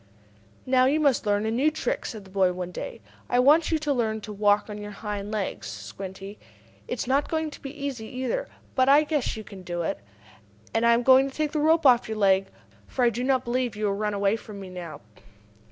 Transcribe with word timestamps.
"Now 0.65 0.85
you 0.85 0.99
must 0.99 1.27
learn 1.27 1.45
a 1.45 1.51
new 1.51 1.69
trick," 1.69 2.07
said 2.07 2.23
the 2.25 2.31
boy 2.31 2.53
one 2.53 2.71
day. 2.71 3.01
"I 3.29 3.37
want 3.37 3.69
you 3.71 3.77
to 3.77 3.93
learn 3.93 4.15
how 4.15 4.19
to 4.21 4.33
walk 4.33 4.67
on 4.67 4.79
your 4.79 4.89
hind 4.89 5.31
legs, 5.31 5.67
Squinty. 5.67 6.39
It 6.87 6.97
is 6.97 7.05
not 7.05 7.29
going 7.29 7.51
to 7.51 7.61
be 7.61 7.69
easy, 7.69 8.07
either. 8.07 8.47
But 8.73 8.89
I 8.89 9.03
guess 9.03 9.37
you 9.37 9.43
can 9.43 9.61
do 9.61 9.83
it. 9.83 9.99
And 10.73 10.87
I 10.87 10.95
am 10.95 11.03
going 11.03 11.29
to 11.29 11.35
take 11.37 11.51
the 11.51 11.59
rope 11.59 11.85
off 11.85 12.09
your 12.09 12.17
leg, 12.17 12.47
for 12.87 13.05
I 13.05 13.11
do 13.11 13.23
not 13.23 13.45
believe 13.45 13.75
you 13.75 13.85
will 13.85 13.93
run 13.93 14.15
away 14.15 14.37
from 14.37 14.59
me 14.59 14.71
now." 14.71 15.01